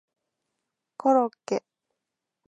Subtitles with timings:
[0.97, 1.63] コロッケ